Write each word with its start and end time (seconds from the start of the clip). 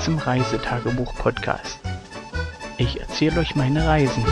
Zum 0.00 0.18
Reisetagebuch-Podcast. 0.18 1.80
Ich 2.78 3.00
erzähle 3.00 3.40
euch 3.40 3.54
meine 3.54 3.86
Reisen. 3.86 4.24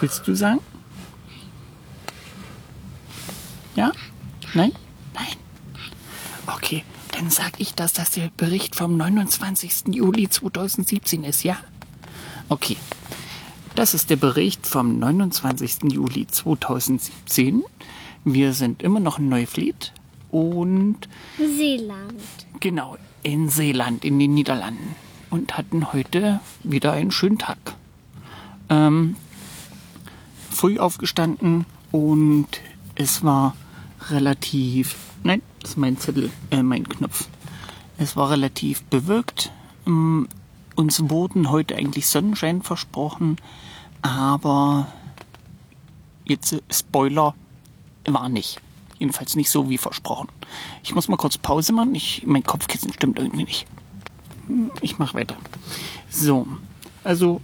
Willst 0.00 0.26
du 0.26 0.34
sagen? 0.34 0.60
Ja? 3.74 3.92
Nein? 4.54 4.72
Nein. 5.14 5.26
Okay, 6.46 6.84
dann 7.12 7.28
sag 7.40 7.58
ich, 7.58 7.74
dass 7.74 7.94
das 7.94 8.10
der 8.10 8.30
Bericht 8.36 8.76
vom 8.76 8.98
29. 8.98 9.94
Juli 9.94 10.28
2017 10.28 11.24
ist, 11.24 11.42
ja? 11.42 11.56
Okay. 12.50 12.76
Das 13.74 13.94
ist 13.94 14.10
der 14.10 14.16
Bericht 14.16 14.66
vom 14.66 14.98
29. 14.98 15.90
Juli 15.90 16.26
2017. 16.26 17.62
Wir 18.24 18.52
sind 18.52 18.82
immer 18.82 19.00
noch 19.00 19.18
in 19.18 19.30
Neuflied 19.30 19.94
und 20.30 21.08
Seeland. 21.38 22.12
genau 22.60 22.98
in 23.22 23.48
Seeland, 23.48 24.04
in 24.04 24.18
den 24.18 24.34
Niederlanden. 24.34 24.94
Und 25.30 25.56
hatten 25.56 25.94
heute 25.94 26.40
wieder 26.62 26.92
einen 26.92 27.10
schönen 27.10 27.38
Tag. 27.38 27.74
Ähm, 28.68 29.16
früh 30.50 30.78
aufgestanden 30.78 31.64
und 31.90 32.48
es 32.96 33.24
war 33.24 33.56
relativ. 34.10 35.09
Nein, 35.22 35.42
das 35.60 35.70
ist 35.72 35.76
mein 35.76 35.98
Zettel, 35.98 36.30
äh, 36.50 36.62
mein 36.62 36.88
Knopf. 36.88 37.28
Es 37.98 38.16
war 38.16 38.30
relativ 38.30 38.82
bewölkt. 38.84 39.50
Ähm, 39.86 40.28
uns 40.76 41.10
wurden 41.10 41.50
heute 41.50 41.76
eigentlich 41.76 42.06
Sonnenschein 42.06 42.62
versprochen, 42.62 43.36
aber 44.02 44.86
jetzt 46.24 46.52
äh, 46.54 46.60
Spoiler 46.72 47.34
war 48.06 48.28
nicht. 48.28 48.60
Jedenfalls 48.98 49.36
nicht 49.36 49.50
so 49.50 49.68
wie 49.68 49.78
versprochen. 49.78 50.28
Ich 50.82 50.94
muss 50.94 51.08
mal 51.08 51.16
kurz 51.16 51.38
Pause 51.38 51.72
machen. 51.72 51.94
Ich, 51.94 52.22
mein 52.26 52.42
Kopfkissen 52.42 52.92
stimmt 52.92 53.18
irgendwie 53.18 53.44
nicht. 53.44 53.66
Hm, 54.46 54.70
Ich 54.80 54.98
mache 54.98 55.14
weiter. 55.14 55.36
So, 56.10 56.46
also 57.04 57.40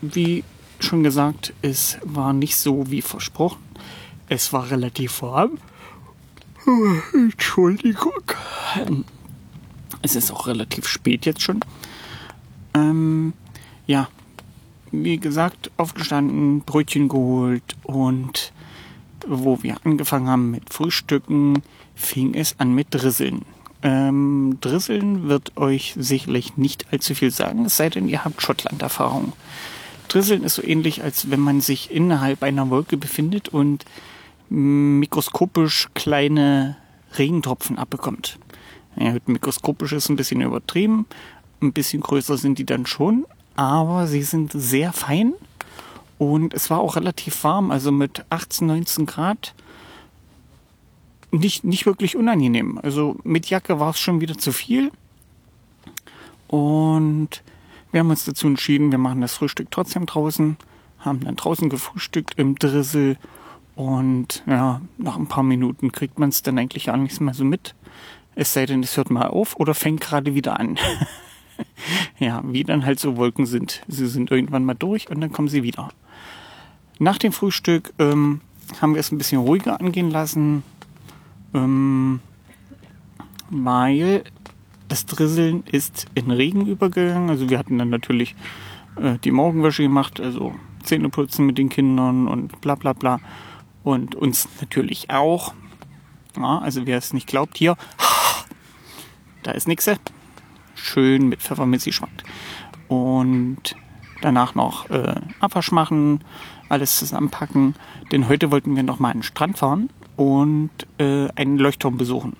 wie 0.00 0.44
schon 0.80 1.02
gesagt, 1.02 1.52
es 1.62 1.98
war 2.04 2.32
nicht 2.32 2.56
so 2.56 2.90
wie 2.90 3.02
versprochen. 3.02 3.58
Es 4.28 4.52
war 4.52 4.70
relativ 4.70 5.22
warm. 5.22 5.58
Entschuldigung. 7.14 8.22
Es 10.02 10.14
ist 10.14 10.30
auch 10.30 10.46
relativ 10.46 10.86
spät 10.86 11.24
jetzt 11.24 11.42
schon. 11.42 11.60
Ähm, 12.74 13.32
ja, 13.86 14.08
wie 14.90 15.18
gesagt, 15.18 15.70
aufgestanden, 15.76 16.60
Brötchen 16.60 17.08
geholt 17.08 17.76
und 17.84 18.52
wo 19.26 19.62
wir 19.62 19.76
angefangen 19.84 20.28
haben 20.28 20.50
mit 20.50 20.72
Frühstücken, 20.72 21.62
fing 21.94 22.34
es 22.34 22.54
an 22.58 22.74
mit 22.74 22.88
Drisseln. 22.90 23.44
Ähm, 23.82 24.58
Drisseln 24.60 25.28
wird 25.28 25.56
euch 25.56 25.94
sicherlich 25.96 26.56
nicht 26.56 26.92
allzu 26.92 27.14
viel 27.14 27.30
sagen, 27.30 27.64
es 27.64 27.76
sei 27.76 27.90
denn, 27.90 28.08
ihr 28.08 28.24
habt 28.24 28.42
Schottland-Erfahrung. 28.42 29.32
Drisseln 30.08 30.42
ist 30.42 30.54
so 30.54 30.64
ähnlich, 30.64 31.02
als 31.02 31.30
wenn 31.30 31.40
man 31.40 31.60
sich 31.60 31.90
innerhalb 31.90 32.42
einer 32.42 32.70
Wolke 32.70 32.96
befindet 32.96 33.48
und 33.48 33.84
mikroskopisch 34.50 35.88
kleine 35.94 36.76
Regentropfen 37.16 37.78
abbekommt. 37.78 38.38
Ja, 38.96 39.14
mikroskopisch 39.26 39.92
ist 39.92 40.08
ein 40.08 40.16
bisschen 40.16 40.40
übertrieben, 40.40 41.06
ein 41.62 41.72
bisschen 41.72 42.02
größer 42.02 42.36
sind 42.36 42.58
die 42.58 42.66
dann 42.66 42.86
schon, 42.86 43.26
aber 43.56 44.06
sie 44.06 44.22
sind 44.22 44.52
sehr 44.52 44.92
fein. 44.92 45.34
Und 46.18 46.52
es 46.52 46.68
war 46.68 46.80
auch 46.80 46.96
relativ 46.96 47.44
warm, 47.44 47.70
also 47.70 47.92
mit 47.92 48.24
18, 48.30 48.66
19 48.66 49.06
Grad. 49.06 49.54
Nicht, 51.30 51.62
nicht 51.62 51.86
wirklich 51.86 52.16
unangenehm. 52.16 52.80
Also 52.82 53.16
mit 53.22 53.48
Jacke 53.50 53.78
war 53.78 53.90
es 53.90 54.00
schon 54.00 54.20
wieder 54.20 54.36
zu 54.36 54.50
viel. 54.50 54.90
Und 56.48 57.42
wir 57.92 58.00
haben 58.00 58.10
uns 58.10 58.24
dazu 58.24 58.48
entschieden, 58.48 58.90
wir 58.90 58.98
machen 58.98 59.20
das 59.20 59.34
Frühstück 59.34 59.68
trotzdem 59.70 60.06
draußen, 60.06 60.56
haben 61.00 61.20
dann 61.20 61.36
draußen 61.36 61.68
gefrühstückt 61.68 62.34
im 62.36 62.56
Drissel 62.56 63.16
und 63.78 64.42
ja, 64.48 64.80
nach 64.96 65.16
ein 65.16 65.28
paar 65.28 65.44
Minuten 65.44 65.92
kriegt 65.92 66.18
man 66.18 66.30
es 66.30 66.42
dann 66.42 66.58
eigentlich 66.58 66.90
auch 66.90 66.96
nichts 66.96 67.20
mehr 67.20 67.32
so 67.32 67.44
mit. 67.44 67.76
Es 68.34 68.52
sei 68.52 68.66
denn, 68.66 68.82
es 68.82 68.96
hört 68.96 69.08
mal 69.08 69.28
auf 69.28 69.54
oder 69.54 69.72
fängt 69.72 70.00
gerade 70.00 70.34
wieder 70.34 70.58
an. 70.58 70.80
ja, 72.18 72.42
wie 72.44 72.64
dann 72.64 72.84
halt 72.84 72.98
so 72.98 73.16
Wolken 73.16 73.46
sind. 73.46 73.82
Sie 73.86 74.08
sind 74.08 74.32
irgendwann 74.32 74.64
mal 74.64 74.74
durch 74.74 75.08
und 75.08 75.20
dann 75.20 75.30
kommen 75.30 75.46
sie 75.46 75.62
wieder. 75.62 75.90
Nach 76.98 77.18
dem 77.18 77.30
Frühstück 77.30 77.92
ähm, 78.00 78.40
haben 78.82 78.94
wir 78.94 79.00
es 79.00 79.12
ein 79.12 79.18
bisschen 79.18 79.42
ruhiger 79.42 79.80
angehen 79.80 80.10
lassen, 80.10 80.64
ähm, 81.54 82.18
weil 83.48 84.24
das 84.88 85.06
Drisseln 85.06 85.62
ist 85.70 86.06
in 86.16 86.32
Regen 86.32 86.66
übergegangen. 86.66 87.30
Also 87.30 87.48
wir 87.48 87.60
hatten 87.60 87.78
dann 87.78 87.90
natürlich 87.90 88.34
äh, 89.00 89.18
die 89.22 89.30
Morgenwäsche 89.30 89.84
gemacht, 89.84 90.20
also 90.20 90.52
Zähneputzen 90.82 91.46
mit 91.46 91.58
den 91.58 91.68
Kindern 91.68 92.26
und 92.26 92.60
bla 92.60 92.74
bla 92.74 92.92
bla. 92.92 93.20
Und 93.88 94.14
uns 94.14 94.46
natürlich 94.60 95.08
auch. 95.08 95.54
Ja, 96.36 96.58
also 96.58 96.84
wer 96.84 96.98
es 96.98 97.14
nicht 97.14 97.26
glaubt, 97.26 97.56
hier, 97.56 97.74
da 99.42 99.52
ist 99.52 99.66
nichts. 99.66 99.90
Schön 100.74 101.30
mit 101.30 101.40
Pfefferminz 101.40 101.86
geschmackt. 101.86 102.22
Und 102.88 103.76
danach 104.20 104.54
noch 104.54 104.90
äh, 104.90 105.14
Abwasch 105.40 105.72
machen, 105.72 106.22
alles 106.68 106.98
zusammenpacken. 106.98 107.76
Denn 108.12 108.28
heute 108.28 108.50
wollten 108.50 108.76
wir 108.76 108.82
noch 108.82 108.98
mal 108.98 109.08
an 109.12 109.20
den 109.20 109.22
Strand 109.22 109.56
fahren 109.56 109.88
und 110.16 110.68
äh, 110.98 111.28
einen 111.34 111.56
Leuchtturm 111.56 111.96
besuchen. 111.96 112.36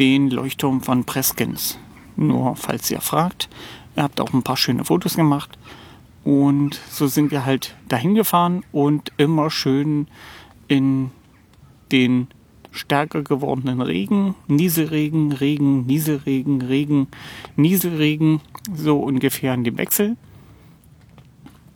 Den 0.00 0.28
Leuchtturm 0.28 0.80
von 0.80 1.04
Preskens. 1.04 1.78
Nur 2.16 2.56
falls 2.56 2.90
ihr 2.90 3.00
fragt, 3.00 3.48
ihr 3.94 4.02
habt 4.02 4.20
auch 4.20 4.32
ein 4.32 4.42
paar 4.42 4.56
schöne 4.56 4.84
Fotos 4.84 5.14
gemacht. 5.14 5.56
Und 6.26 6.80
so 6.90 7.06
sind 7.06 7.30
wir 7.30 7.46
halt 7.46 7.76
dahin 7.86 8.16
gefahren 8.16 8.64
und 8.72 9.12
immer 9.16 9.48
schön 9.48 10.08
in 10.66 11.12
den 11.92 12.26
stärker 12.72 13.22
gewordenen 13.22 13.80
Regen, 13.80 14.34
Nieselregen, 14.48 15.30
Regen, 15.30 15.86
Nieselregen, 15.86 16.62
Regen, 16.62 17.06
Nieselregen, 17.54 18.40
so 18.74 18.98
ungefähr 18.98 19.54
in 19.54 19.62
dem 19.62 19.78
Wechsel. 19.78 20.16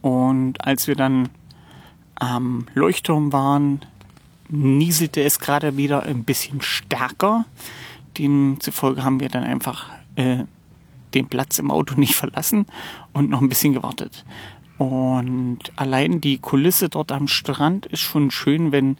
Und 0.02 0.66
als 0.66 0.88
wir 0.88 0.96
dann 0.96 1.28
am 2.16 2.66
Leuchtturm 2.74 3.32
waren, 3.32 3.82
nieselte 4.48 5.22
es 5.22 5.38
gerade 5.38 5.76
wieder 5.76 6.02
ein 6.02 6.24
bisschen 6.24 6.60
stärker. 6.60 7.44
Demzufolge 8.18 9.04
haben 9.04 9.20
wir 9.20 9.28
dann 9.28 9.44
einfach 9.44 9.90
äh, 10.16 10.38
den 11.14 11.28
Platz 11.28 11.58
im 11.58 11.70
Auto 11.70 11.94
nicht 11.94 12.14
verlassen 12.14 12.66
und 13.12 13.30
noch 13.30 13.40
ein 13.40 13.48
bisschen 13.48 13.74
gewartet. 13.74 14.24
Und 14.78 15.58
allein 15.76 16.20
die 16.20 16.38
Kulisse 16.38 16.88
dort 16.88 17.12
am 17.12 17.28
Strand 17.28 17.86
ist 17.86 18.00
schon 18.00 18.30
schön, 18.30 18.72
wenn 18.72 18.96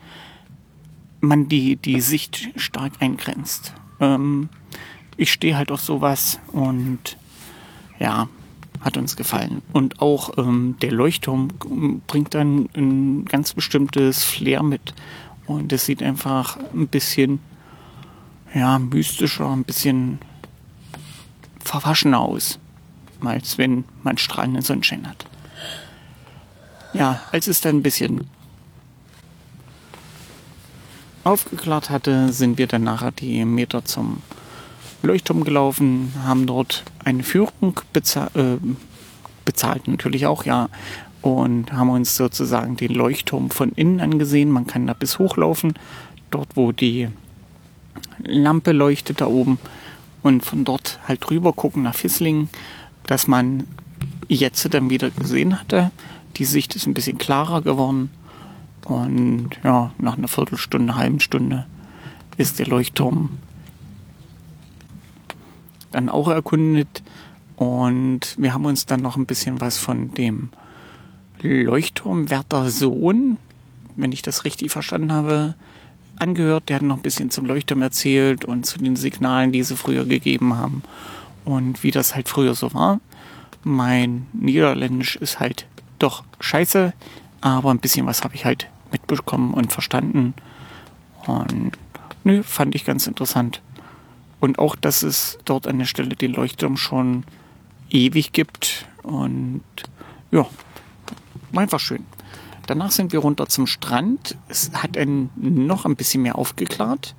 man 1.21 1.49
die, 1.49 1.77
die 1.77 2.01
Sicht 2.01 2.51
stark 2.57 2.93
eingrenzt. 3.01 3.75
Ähm, 3.99 4.49
ich 5.17 5.33
stehe 5.33 5.57
halt 5.57 5.71
auf 5.71 5.81
sowas 5.81 6.39
und 6.53 7.17
ja, 7.99 8.29
hat 8.81 8.97
uns 8.97 9.17
gefallen. 9.17 9.63
Und 9.73 10.01
auch 10.01 10.37
ähm, 10.39 10.77
der 10.81 10.93
Leuchtturm 10.93 11.49
bringt 12.07 12.35
dann 12.35 12.69
ein 12.75 13.25
ganz 13.27 13.55
bestimmtes 13.55 14.25
Flair 14.25 14.63
mit. 14.63 14.95
Und 15.47 15.73
es 15.73 15.87
sieht 15.87 16.03
einfach 16.03 16.59
ein 16.75 16.89
bisschen 16.89 17.41
ja, 18.55 18.79
mystischer, 18.79 19.51
ein 19.51 19.65
bisschen 19.65 20.19
verwaschener 21.61 22.21
aus, 22.21 22.59
als 23.25 23.59
wenn 23.59 23.85
man 24.03 24.19
strahlenden 24.19 24.63
Sonnenschein 24.63 25.09
hat. 25.09 25.27
Ja, 26.93 27.21
als 27.31 27.47
es 27.47 27.61
dann 27.61 27.77
ein 27.77 27.83
bisschen 27.83 28.29
aufgeklärt 31.25 31.91
hatte, 31.91 32.33
sind 32.33 32.59
wir 32.59 32.67
dann 32.67 32.83
nachher 32.83 33.13
die 33.13 33.45
Meter 33.45 33.85
zum 33.85 34.23
Leuchtturm 35.03 35.45
gelaufen, 35.45 36.13
haben 36.25 36.47
dort 36.47 36.85
eine 37.05 37.23
Führung 37.23 37.81
beza 37.93 38.31
äh, 38.35 38.59
bezahlt, 39.45 39.89
natürlich 39.89 40.27
auch, 40.27 40.45
ja, 40.45 40.69
und 41.23 41.73
haben 41.73 41.91
uns 41.91 42.17
sozusagen 42.17 42.77
den 42.77 42.95
Leuchtturm 42.95 43.51
von 43.51 43.73
innen 43.73 44.01
angesehen. 44.01 44.51
Man 44.51 44.67
kann 44.67 44.87
da 44.87 44.95
bis 44.95 45.19
hochlaufen, 45.19 45.75
dort 46.31 46.57
wo 46.57 46.73
die 46.73 47.09
Lampe 48.19 48.73
leuchtet 48.73 49.21
da 49.21 49.27
oben 49.27 49.59
und 50.23 50.45
von 50.45 50.65
dort 50.65 50.99
halt 51.07 51.31
rüber 51.31 51.53
gucken 51.53 51.83
nach 51.83 51.95
Fisslingen, 51.95 52.49
dass 53.05 53.27
man 53.27 53.67
jetzt 54.29 54.73
dann 54.73 54.91
wieder 54.91 55.11
gesehen 55.11 55.59
hatte. 55.59 55.91
Die 56.37 56.45
Sicht 56.45 56.77
ist 56.77 56.87
ein 56.87 56.95
bisschen 56.95 57.19
klarer 57.19 57.63
geworden 57.63 58.11
und 58.85 59.51
ja, 59.65 59.93
nach 59.99 60.17
einer 60.17 60.29
Viertelstunde, 60.29 60.97
halben 60.97 61.21
Stunde 61.21 61.67
ist 62.37 62.59
der 62.59 62.67
Leuchtturm 62.67 63.39
dann 65.93 66.09
auch 66.09 66.29
erkundet. 66.29 67.03
Und 67.57 68.37
wir 68.39 68.55
haben 68.55 68.65
uns 68.65 68.87
dann 68.87 69.03
noch 69.03 69.17
ein 69.17 69.27
bisschen 69.27 69.61
was 69.61 69.77
von 69.77 70.15
dem 70.15 70.51
Leuchtturmwärter 71.43 72.71
Sohn, 72.71 73.37
wenn 73.97 74.13
ich 74.13 74.23
das 74.23 74.45
richtig 74.45 74.71
verstanden 74.71 75.13
habe, 75.13 75.55
angehört. 76.21 76.69
Der 76.69 76.77
hat 76.77 76.83
noch 76.83 76.97
ein 76.97 77.03
bisschen 77.03 77.31
zum 77.31 77.47
Leuchtturm 77.47 77.83
erzählt 77.83 78.45
und 78.45 78.67
zu 78.67 78.79
den 78.79 78.97
Signalen, 78.97 79.53
die 79.53 79.63
sie 79.63 79.77
früher 79.77 80.05
gegeben 80.05 80.57
haben 80.57 80.83
und 81.45 81.83
wie 81.83 81.91
das 81.91 82.15
halt 82.15 82.29
früher 82.29 82.55
so 82.55 82.73
war. 82.75 83.01
Mein 83.63 84.27
Niederländisch 84.33 85.17
ist 85.17 85.41
halt 85.41 85.67
doch 85.99 86.25
scheiße, 86.41 86.93
aber 87.41 87.71
ein 87.71 87.79
bisschen 87.79 88.07
was 88.07 88.23
habe 88.23 88.35
ich 88.35 88.45
halt 88.45 88.69
mitbekommen 88.93 89.55
und 89.55 89.73
verstanden. 89.73 90.35
Und 91.27 91.73
nö, 92.25 92.43
fand 92.43 92.75
ich 92.75 92.85
ganz 92.85 93.07
interessant. 93.07 93.61
Und 94.41 94.59
auch, 94.59 94.75
dass 94.75 95.03
es 95.03 95.39
dort 95.45 95.67
an 95.67 95.79
der 95.79 95.85
Stelle 95.85 96.17
den 96.17 96.33
Leuchtturm 96.33 96.77
schon 96.77 97.25
ewig 97.91 98.33
gibt. 98.33 98.87
Und 99.03 99.63
ja, 100.31 100.47
einfach 101.55 101.81
schön. 101.81 102.05
Danach 102.71 102.93
sind 102.93 103.13
wir 103.13 103.19
runter 103.19 103.49
zum 103.49 103.67
Strand. 103.67 104.37
Es 104.47 104.71
hat 104.73 104.97
einen 104.97 105.29
noch 105.35 105.87
ein 105.87 105.97
bisschen 105.97 106.23
mehr 106.23 106.39
aufgeklärt. 106.39 107.17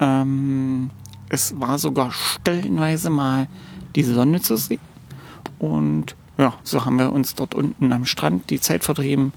Ähm, 0.00 0.90
es 1.28 1.60
war 1.60 1.78
sogar 1.78 2.10
stellenweise 2.10 3.08
mal 3.08 3.46
die 3.94 4.02
Sonne 4.02 4.40
zu 4.40 4.56
sehen. 4.56 4.80
Und 5.60 6.16
ja, 6.38 6.54
so 6.64 6.84
haben 6.84 6.98
wir 6.98 7.12
uns 7.12 7.36
dort 7.36 7.54
unten 7.54 7.92
am 7.92 8.04
Strand 8.04 8.50
die 8.50 8.60
Zeit 8.60 8.82
vertrieben. 8.82 9.32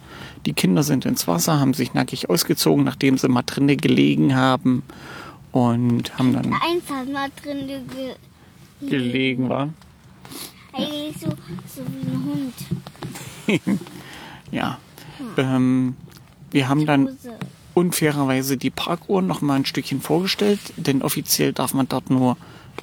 Die 0.48 0.54
Kinder 0.54 0.82
sind 0.82 1.06
ins 1.06 1.28
Wasser, 1.28 1.60
haben 1.60 1.76
sich 1.76 1.94
nackig 1.94 2.32
ausgezogen, 2.32 2.84
nachdem 2.84 3.20
sie 3.20 3.28
mal 3.28 3.44
drinnen 3.44 3.78
gelegen 3.78 4.34
haben. 4.34 4.82
Und 5.52 6.18
haben 6.18 6.34
dann. 6.34 6.52
Einfach 6.52 7.06
mal 7.14 7.30
drin 7.44 7.68
ge 7.68 8.16
gelegen, 8.90 9.50
war. 9.50 9.70
Eigentlich 10.72 11.16
so, 11.22 11.30
so 11.30 11.84
wie 11.86 12.10
ein 12.10 12.52
Hund. 13.62 13.80
ja, 14.52 14.80
ähm, 15.38 15.96
wir 16.52 16.70
haben 16.70 16.86
dann 16.86 17.18
unfairerweise 17.74 18.58
die 18.58 18.70
Parkuhr 18.70 19.22
noch 19.22 19.42
mal 19.42 19.56
ein 19.56 19.66
Stückchen 19.66 20.02
vorgestellt, 20.02 20.60
denn 20.78 21.02
offiziell 21.02 21.54
darf 21.54 21.74
man 21.74 21.88
dort 21.88 22.10
nur 22.10 22.38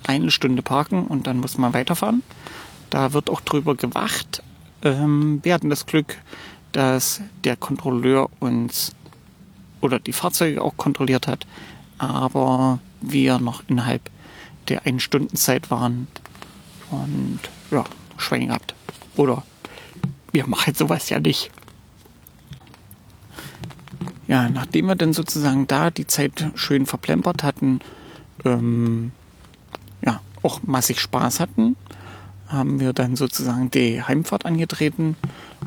eine 0.06 0.30
Stunde 0.30 0.62
parken 0.62 1.06
und 1.06 1.26
dann 1.26 1.38
muss 1.38 1.58
man 1.58 1.74
weiterfahren. 1.74 2.22
Da 2.90 3.12
wird 3.12 3.30
auch 3.30 3.40
drüber 3.40 3.76
gewacht. 3.76 4.42
Ähm, 4.82 5.40
wir 5.42 5.54
hatten 5.54 5.70
das 5.70 5.86
Glück, 5.86 6.16
dass 6.72 7.20
der 7.44 7.56
Kontrolleur 7.56 8.28
uns 8.40 8.92
oder 9.80 9.98
die 9.98 10.12
Fahrzeuge 10.12 10.62
auch 10.62 10.76
kontrolliert 10.76 11.26
hat, 11.26 11.46
aber 11.98 12.80
wir 13.00 13.38
noch 13.38 13.62
innerhalb 13.68 14.10
der 14.68 14.86
einen 14.86 15.00
Stunden 15.00 15.36
Zeit 15.36 15.70
waren 15.70 16.06
und 16.90 17.40
ja, 17.70 17.84
Schwein 18.16 18.48
gehabt. 18.48 18.74
Oder 19.16 19.42
wir 20.32 20.46
machen 20.46 20.74
sowas 20.74 21.08
ja 21.08 21.18
nicht 21.18 21.50
ja, 24.30 24.48
nachdem 24.48 24.86
wir 24.86 24.94
dann 24.94 25.12
sozusagen 25.12 25.66
da 25.66 25.90
die 25.90 26.06
Zeit 26.06 26.52
schön 26.54 26.86
verplempert 26.86 27.42
hatten, 27.42 27.80
ähm, 28.44 29.10
ja, 30.06 30.20
auch 30.44 30.60
massig 30.62 31.00
Spaß 31.00 31.40
hatten, 31.40 31.74
haben 32.46 32.78
wir 32.78 32.92
dann 32.92 33.16
sozusagen 33.16 33.72
die 33.72 34.00
Heimfahrt 34.00 34.46
angetreten 34.46 35.16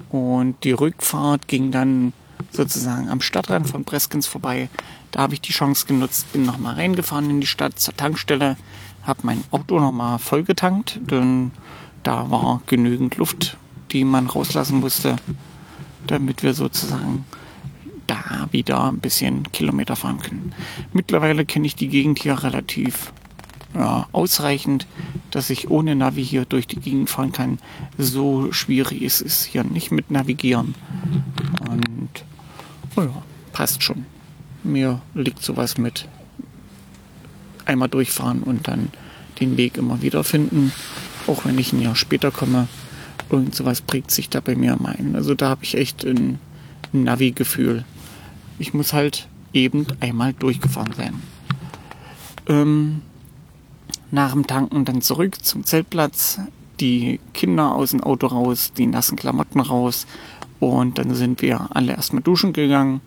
und 0.07 0.63
die 0.63 0.71
Rückfahrt 0.71 1.49
ging 1.49 1.71
dann 1.71 2.13
sozusagen 2.51 3.09
am 3.09 3.19
Stadtrand 3.19 3.67
von 3.67 3.83
Breskens 3.83 4.27
vorbei. 4.27 4.69
Da 5.11 5.19
habe 5.19 5.33
ich 5.33 5.41
die 5.41 5.51
Chance 5.51 5.85
genutzt, 5.85 6.31
bin 6.31 6.45
nochmal 6.45 6.75
reingefahren 6.75 7.29
in 7.29 7.41
die 7.41 7.47
Stadt 7.47 7.81
zur 7.81 7.97
Tankstelle, 7.97 8.55
habe 9.01 9.19
mein 9.23 9.43
Auto 9.51 9.77
nochmal 9.77 10.19
vollgetankt, 10.19 11.01
denn 11.11 11.51
da 12.03 12.31
war 12.31 12.61
genügend 12.67 13.17
Luft, 13.17 13.57
die 13.91 14.05
man 14.05 14.27
rauslassen 14.27 14.79
musste, 14.79 15.17
damit 16.07 16.43
wir 16.43 16.53
sozusagen 16.53 17.25
da 18.07 18.47
wieder 18.51 18.85
ein 18.85 18.99
bisschen 18.99 19.51
Kilometer 19.51 19.95
fahren 19.95 20.19
können. 20.19 20.53
Mittlerweile 20.93 21.45
kenne 21.45 21.67
ich 21.67 21.75
die 21.75 21.89
Gegend 21.89 22.19
hier 22.19 22.43
relativ 22.43 23.13
ja, 23.75 24.07
ausreichend, 24.11 24.87
dass 25.31 25.49
ich 25.49 25.69
ohne 25.69 25.95
Navi 25.95 26.23
hier 26.23 26.45
durch 26.45 26.67
die 26.67 26.79
Gegend 26.79 27.09
fahren 27.09 27.31
kann. 27.31 27.59
So 27.97 28.51
schwierig 28.51 29.01
ist 29.01 29.21
es 29.21 29.43
hier 29.43 29.63
nicht 29.63 29.91
mit 29.91 30.11
Navigieren. 30.11 30.75
Und 31.69 32.25
oh 32.95 33.01
ja, 33.01 33.23
passt 33.51 33.83
schon. 33.83 34.05
Mir 34.63 35.01
liegt 35.13 35.43
sowas 35.43 35.77
mit 35.77 36.07
einmal 37.65 37.89
durchfahren 37.89 38.43
und 38.43 38.67
dann 38.67 38.91
den 39.39 39.57
Weg 39.57 39.77
immer 39.77 40.01
wieder 40.01 40.23
finden. 40.23 40.71
Auch 41.27 41.45
wenn 41.45 41.57
ich 41.57 41.73
ein 41.73 41.81
Jahr 41.81 41.95
später 41.95 42.31
komme. 42.31 42.67
Irgend 43.29 43.55
sowas 43.55 43.81
prägt 43.81 44.11
sich 44.11 44.29
da 44.29 44.41
bei 44.41 44.55
mir 44.55 44.77
ein. 44.83 45.15
Also 45.15 45.33
da 45.33 45.49
habe 45.49 45.63
ich 45.63 45.75
echt 45.75 46.05
ein 46.05 46.39
Navi-Gefühl. 46.91 47.85
Ich 48.59 48.73
muss 48.73 48.93
halt 48.93 49.27
eben 49.53 49.87
einmal 49.99 50.33
durchgefahren 50.33 50.93
sein. 50.93 51.21
Ähm, 52.47 53.01
nach 54.11 54.33
dem 54.33 54.45
Tanken 54.45 54.85
dann 54.85 55.01
zurück 55.01 55.43
zum 55.43 55.63
Zeltplatz, 55.63 56.39
die 56.79 57.19
Kinder 57.33 57.73
aus 57.73 57.91
dem 57.91 58.03
Auto 58.03 58.27
raus, 58.27 58.71
die 58.75 58.85
nassen 58.85 59.15
Klamotten 59.15 59.59
raus 59.59 60.05
und 60.59 60.97
dann 60.97 61.13
sind 61.15 61.41
wir 61.41 61.67
alle 61.75 61.93
erstmal 61.93 62.23
duschen 62.23 62.53
gegangen. 62.53 63.01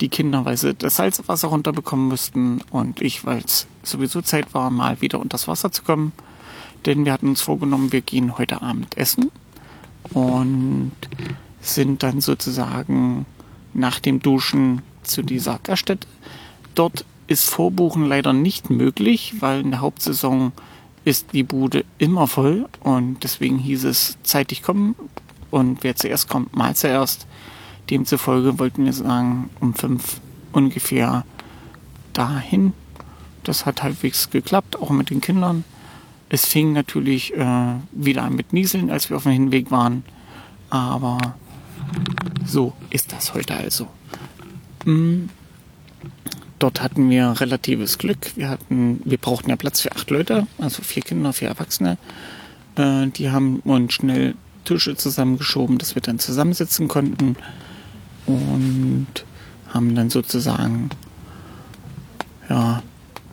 Die 0.00 0.08
Kinder, 0.08 0.44
weil 0.44 0.58
sie 0.58 0.74
das 0.74 0.96
Salzwasser 0.96 1.48
runterbekommen 1.48 2.08
müssten 2.08 2.60
und 2.70 3.00
ich, 3.00 3.24
weil 3.24 3.38
es 3.38 3.66
sowieso 3.82 4.20
Zeit 4.20 4.52
war, 4.52 4.70
mal 4.70 5.00
wieder 5.00 5.18
unter 5.18 5.34
das 5.34 5.48
Wasser 5.48 5.72
zu 5.72 5.82
kommen. 5.82 6.12
Denn 6.84 7.04
wir 7.04 7.12
hatten 7.12 7.28
uns 7.28 7.40
vorgenommen, 7.40 7.92
wir 7.92 8.02
gehen 8.02 8.36
heute 8.36 8.60
Abend 8.60 8.96
essen 8.98 9.30
und 10.12 10.92
sind 11.60 12.02
dann 12.02 12.20
sozusagen 12.20 13.24
nach 13.76 14.00
dem 14.00 14.20
Duschen 14.20 14.82
zu 15.02 15.22
dieser 15.22 15.60
Gaststätte. 15.62 16.06
Dort 16.74 17.04
ist 17.26 17.48
Vorbuchen 17.48 18.06
leider 18.06 18.32
nicht 18.32 18.70
möglich, 18.70 19.34
weil 19.40 19.60
in 19.60 19.70
der 19.70 19.80
Hauptsaison 19.80 20.52
ist 21.04 21.32
die 21.32 21.42
Bude 21.42 21.84
immer 21.98 22.26
voll 22.26 22.68
und 22.80 23.22
deswegen 23.22 23.58
hieß 23.58 23.84
es 23.84 24.18
zeitig 24.22 24.62
kommen 24.62 24.96
und 25.50 25.84
wer 25.84 25.94
zuerst 25.96 26.28
kommt, 26.28 26.56
mal 26.56 26.74
zuerst. 26.74 27.26
Demzufolge 27.90 28.58
wollten 28.58 28.84
wir 28.84 28.92
sagen, 28.92 29.50
um 29.60 29.74
fünf 29.74 30.20
ungefähr 30.52 31.24
dahin. 32.12 32.72
Das 33.44 33.64
hat 33.64 33.82
halbwegs 33.82 34.30
geklappt, 34.30 34.76
auch 34.76 34.90
mit 34.90 35.10
den 35.10 35.20
Kindern. 35.20 35.64
Es 36.28 36.46
fing 36.46 36.72
natürlich 36.72 37.32
äh, 37.34 37.74
wieder 37.92 38.24
an 38.24 38.34
mit 38.34 38.52
Nieseln, 38.52 38.90
als 38.90 39.08
wir 39.08 39.16
auf 39.16 39.22
dem 39.22 39.32
Hinweg 39.32 39.70
waren. 39.70 40.02
Aber 40.68 41.36
so 42.44 42.72
ist 42.90 43.12
das 43.12 43.34
heute 43.34 43.54
also. 43.54 43.88
Hm. 44.84 45.28
Dort 46.58 46.80
hatten 46.80 47.10
wir 47.10 47.38
relatives 47.40 47.98
Glück. 47.98 48.34
Wir 48.36 48.48
hatten, 48.48 49.02
wir 49.04 49.18
brauchten 49.18 49.50
ja 49.50 49.56
Platz 49.56 49.82
für 49.82 49.92
acht 49.92 50.10
Leute, 50.10 50.46
also 50.58 50.82
vier 50.82 51.02
Kinder, 51.02 51.32
vier 51.32 51.48
Erwachsene. 51.48 51.98
Äh, 52.76 53.08
die 53.08 53.30
haben 53.30 53.60
uns 53.60 53.92
schnell 53.92 54.34
Tische 54.64 54.96
zusammengeschoben, 54.96 55.78
dass 55.78 55.94
wir 55.94 56.02
dann 56.02 56.18
zusammensitzen 56.18 56.88
konnten 56.88 57.36
und 58.26 59.06
haben 59.68 59.94
dann 59.94 60.10
sozusagen 60.10 60.90
ja 62.48 62.82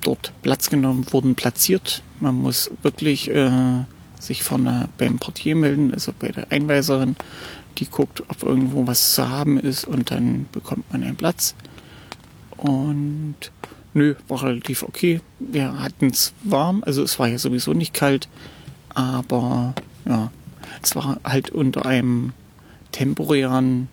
dort 0.01 0.33
Platz 0.41 0.69
genommen, 0.69 1.05
wurden 1.11 1.35
platziert. 1.35 2.03
Man 2.19 2.35
muss 2.35 2.71
wirklich 2.81 3.29
äh, 3.29 3.85
sich 4.25 4.43
vorne 4.43 4.89
beim 4.97 5.19
Portier 5.19 5.55
melden, 5.55 5.93
also 5.93 6.13
bei 6.17 6.29
der 6.29 6.51
Einweiserin, 6.51 7.15
die 7.77 7.85
guckt, 7.85 8.23
ob 8.29 8.43
irgendwo 8.43 8.85
was 8.87 9.15
zu 9.15 9.29
haben 9.29 9.59
ist 9.59 9.85
und 9.85 10.11
dann 10.11 10.47
bekommt 10.51 10.91
man 10.91 11.03
einen 11.03 11.15
Platz. 11.15 11.55
Und 12.57 13.35
nö, 13.93 14.15
war 14.27 14.43
relativ 14.43 14.83
okay. 14.83 15.21
Wir 15.39 15.79
hatten 15.79 16.07
es 16.07 16.33
warm, 16.43 16.83
also 16.85 17.03
es 17.03 17.19
war 17.19 17.27
ja 17.27 17.37
sowieso 17.37 17.73
nicht 17.73 17.93
kalt, 17.93 18.27
aber 18.93 19.73
ja, 20.05 20.31
es 20.81 20.95
war 20.95 21.19
halt 21.23 21.49
unter 21.49 21.85
einem 21.85 22.33
temporären 22.91 23.89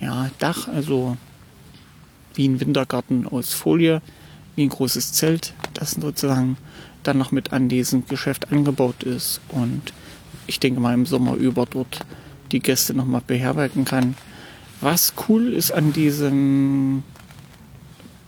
ja, 0.00 0.30
Dach, 0.38 0.68
also 0.68 1.16
wie 2.34 2.48
ein 2.48 2.60
Wintergarten 2.60 3.26
aus 3.26 3.52
Folie, 3.52 4.02
wie 4.56 4.64
ein 4.64 4.68
großes 4.68 5.12
Zelt, 5.12 5.54
das 5.72 5.92
sozusagen 5.92 6.56
dann 7.06 7.18
noch 7.18 7.32
mit 7.32 7.52
an 7.52 7.68
diesem 7.68 8.06
Geschäft 8.06 8.52
angebaut 8.52 9.02
ist 9.02 9.40
und 9.48 9.92
ich 10.46 10.60
denke 10.60 10.80
mal 10.80 10.94
im 10.94 11.06
Sommer 11.06 11.34
über 11.34 11.66
dort 11.66 12.00
die 12.52 12.60
Gäste 12.60 12.94
nochmal 12.94 13.22
beherbergen 13.26 13.84
kann. 13.84 14.16
Was 14.80 15.14
cool 15.28 15.52
ist 15.52 15.72
an 15.72 15.92
diesem 15.92 17.02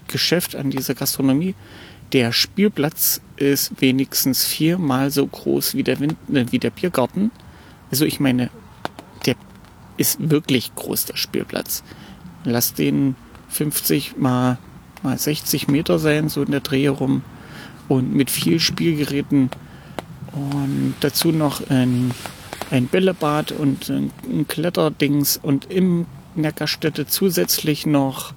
Geschäft, 0.08 0.56
an 0.56 0.70
dieser 0.70 0.94
Gastronomie, 0.94 1.54
der 2.12 2.32
Spielplatz 2.32 3.20
ist 3.36 3.80
wenigstens 3.80 4.44
viermal 4.44 5.10
so 5.10 5.26
groß 5.26 5.74
wie 5.74 5.82
der, 5.82 6.00
Wind, 6.00 6.16
äh, 6.32 6.46
wie 6.50 6.58
der 6.58 6.70
Biergarten. 6.70 7.30
Also 7.90 8.04
ich 8.04 8.20
meine, 8.20 8.50
der 9.26 9.34
ist 9.96 10.30
wirklich 10.30 10.74
groß, 10.74 11.06
der 11.06 11.16
Spielplatz. 11.16 11.82
Lass 12.44 12.74
den 12.74 13.16
50 13.48 14.16
mal, 14.16 14.58
mal 15.02 15.18
60 15.18 15.68
Meter 15.68 15.98
sein, 15.98 16.28
so 16.28 16.42
in 16.42 16.52
der 16.52 16.60
Dreh 16.60 16.86
rum. 16.86 17.22
Und 17.88 18.14
mit 18.14 18.30
viel 18.30 18.60
Spielgeräten. 18.60 19.50
Und 20.32 20.94
dazu 21.00 21.32
noch 21.32 21.68
ein, 21.70 22.10
ein 22.70 22.86
Bällebad 22.86 23.52
und 23.52 23.88
ein, 23.88 24.10
ein 24.28 24.46
Kletterdings 24.46 25.38
und 25.42 25.70
im, 25.70 26.06
Gaststätte 26.54 27.06
zusätzlich 27.06 27.86
noch 27.86 28.34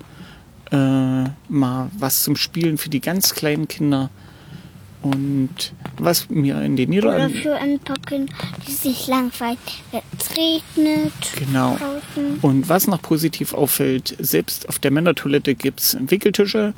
äh, 0.72 0.76
mal 0.76 1.92
was 1.98 2.24
zum 2.24 2.38
Spielen 2.38 2.78
für 2.78 2.90
die 2.90 3.02
ganz 3.02 3.34
kleinen 3.34 3.68
Kinder. 3.68 4.10
Und 5.02 5.74
was 5.98 6.30
mir 6.30 6.62
in 6.62 6.76
den 6.76 6.90
Oder 6.90 6.96
Niederlanden. 6.96 7.42
für 7.42 7.56
ein 7.56 7.80
paar 7.80 7.98
Kinder, 8.06 8.34
die 8.68 8.72
sich 8.72 9.08
langweilen, 9.08 9.58
wenn 9.92 10.02
es 10.18 10.30
regnet. 10.32 11.14
Genau. 11.38 11.78
Draußen. 11.78 12.40
Und 12.42 12.68
was 12.68 12.86
noch 12.88 13.02
positiv 13.02 13.54
auffällt, 13.54 14.16
selbst 14.20 14.68
auf 14.68 14.78
der 14.80 14.92
Männertoilette 14.92 15.56
gibt 15.56 15.80
es 15.80 15.98
Wickeltische, 16.02 16.74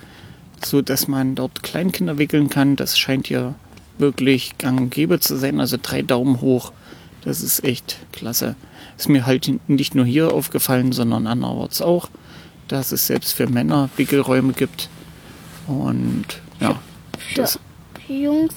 so 0.66 0.82
dass 0.82 1.08
man 1.08 1.36
dort 1.36 1.64
Kleinkinder 1.64 2.18
wickeln 2.18 2.50
kann. 2.50 2.76
Das 2.76 2.98
scheint 2.98 3.28
hier 3.28 3.56
wirklich 3.98 4.58
gang 4.58 4.80
und 4.80 4.90
gäbe 4.92 5.20
zu 5.20 5.38
sein. 5.38 5.60
Also 5.60 5.78
drei 5.82 6.02
Daumen 6.02 6.42
hoch. 6.42 6.72
Das 7.24 7.42
ist 7.42 7.64
echt 7.64 7.98
klasse. 8.12 8.56
Ist 8.98 9.10
mir 9.10 9.26
halt 9.26 9.52
nicht 9.68 9.96
nur 9.96 10.06
hier 10.06 10.34
aufgefallen, 10.34 10.92
sondern 10.92 11.28
anderorts 11.28 11.82
auch, 11.82 12.10
dass 12.68 12.92
es 12.92 13.08
selbst 13.08 13.34
für 13.34 13.48
Männer 13.48 13.90
Wickelräume 13.98 14.54
gibt. 14.54 14.90
Und 15.68 16.26
ja, 16.60 16.80
Für, 17.18 17.42
das, 17.42 17.60
für 18.06 18.14
Jungs, 18.14 18.56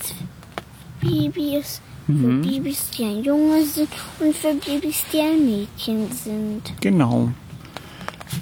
Babys, 1.00 1.80
Mhm. 2.06 2.44
für 2.44 2.50
Babys, 2.50 2.90
die 2.90 3.04
ein 3.04 3.24
Junge 3.24 3.64
sind 3.64 3.88
und 4.20 4.36
für 4.36 4.54
Babys, 4.54 5.04
die 5.12 5.20
ein 5.20 5.44
Mädchen 5.44 6.10
sind. 6.12 6.62
Genau. 6.80 7.30